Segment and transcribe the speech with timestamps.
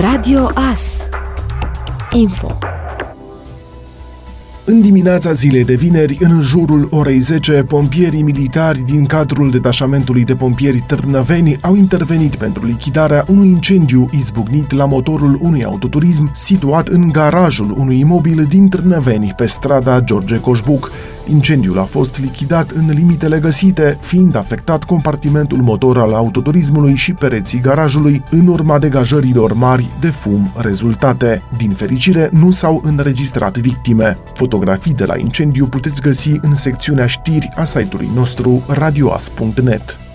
[0.00, 0.98] Radio AS
[2.12, 2.58] Info
[4.64, 10.34] În dimineața zilei de vineri, în jurul orei 10, pompierii militari din cadrul detașamentului de
[10.34, 17.08] pompieri Târnăveni au intervenit pentru lichidarea unui incendiu izbucnit la motorul unui autoturism situat în
[17.12, 20.90] garajul unui imobil din Târnăveni, pe strada George Coșbuc.
[21.28, 27.60] Incendiul a fost lichidat în limitele găsite, fiind afectat compartimentul motor al autoturismului și pereții
[27.60, 31.42] garajului, în urma degajărilor mari de fum rezultate.
[31.56, 34.18] Din fericire, nu s-au înregistrat victime.
[34.34, 40.05] Fotografii de la incendiu puteți găsi în secțiunea știri a site-ului nostru radioas.net.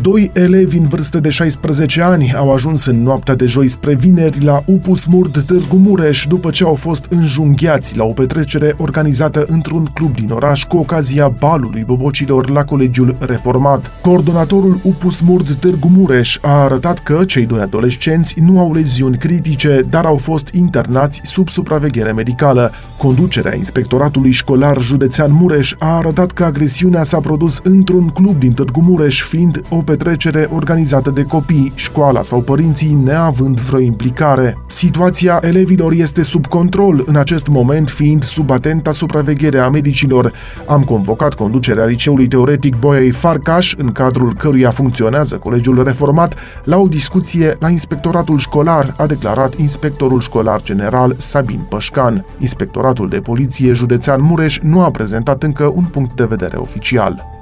[0.00, 4.44] Doi elevi în vârstă de 16 ani au ajuns în noaptea de joi spre vineri
[4.44, 9.90] la Upus Murd Târgu Mureș după ce au fost înjunghiați la o petrecere organizată într-un
[9.94, 13.92] club din oraș cu ocazia balului bobocilor la Colegiul Reformat.
[14.00, 19.84] Coordonatorul Upus Murd Târgu Mureș a arătat că cei doi adolescenți nu au leziuni critice,
[19.90, 22.72] dar au fost internați sub supraveghere medicală.
[22.98, 28.80] Conducerea Inspectoratului Școlar Județean Mureș a arătat că agresiunea s-a produs într-un club din Târgu
[28.80, 34.58] Mureș, fiind o petrecere organizată de copii, școala sau părinții neavând vreo implicare.
[34.66, 40.32] Situația elevilor este sub control, în acest moment fiind sub atenta supraveghere a medicilor.
[40.66, 46.88] Am convocat conducerea liceului teoretic Boiei Farcaș, în cadrul căruia funcționează Colegiul Reformat, la o
[46.88, 52.24] discuție la inspectoratul școlar, a declarat inspectorul școlar general Sabin Pășcan.
[52.38, 57.41] Inspectoratul de poliție județean Mureș nu a prezentat încă un punct de vedere oficial.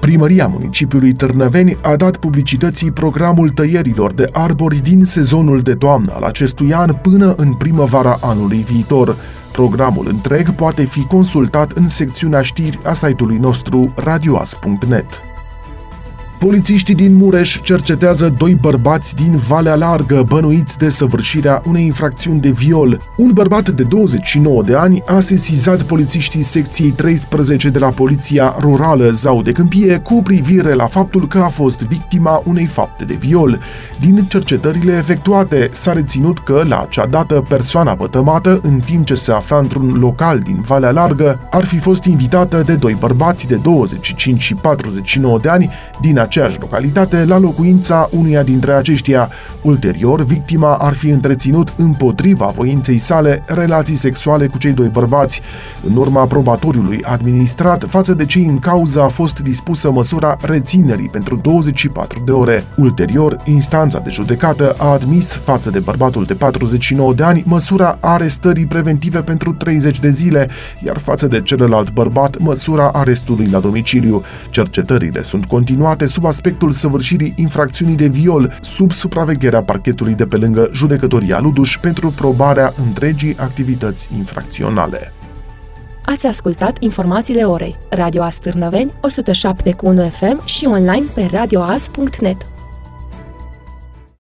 [0.00, 6.22] Primăria municipiului Târnăveni a dat publicității programul tăierilor de arbori din sezonul de toamnă al
[6.22, 9.16] acestui an până în primăvara anului viitor.
[9.52, 15.35] Programul întreg poate fi consultat în secțiunea știri a site-ului nostru radioas.net.
[16.38, 22.50] Polițiștii din Mureș cercetează doi bărbați din Valea Largă bănuiți de săvârșirea unei infracțiuni de
[22.50, 23.00] viol.
[23.16, 29.10] Un bărbat de 29 de ani a sesizat polițiștii secției 13 de la Poliția Rurală
[29.10, 33.60] Zau de Câmpie cu privire la faptul că a fost victima unei fapte de viol.
[34.00, 39.32] Din cercetările efectuate s-a reținut că la acea dată persoana pătămată, în timp ce se
[39.32, 44.42] afla într-un local din Valea Largă, ar fi fost invitată de doi bărbați de 25
[44.42, 49.30] și 49 de ani din aceeași localitate la locuința unuia dintre aceștia.
[49.62, 55.40] Ulterior, victima ar fi întreținut împotriva voinței sale relații sexuale cu cei doi bărbați.
[55.88, 61.36] În urma probatoriului administrat față de cei în cauză a fost dispusă măsura reținerii pentru
[61.36, 62.64] 24 de ore.
[62.76, 68.66] Ulterior, instanța de judecată a admis față de bărbatul de 49 de ani măsura arestării
[68.66, 70.48] preventive pentru 30 de zile,
[70.84, 74.22] iar față de celălalt bărbat măsura arestului la domiciliu.
[74.50, 80.70] Cercetările sunt continuate sub aspectul săvârșirii infracțiunii de viol sub supravegherea parchetului de pe lângă
[80.72, 85.12] judecătoria Luduș pentru probarea întregii activități infracționale.
[86.04, 87.78] Ați ascultat informațiile orei.
[87.88, 92.46] Radio Astârnăveni, 107.1 FM și online pe radioas.net.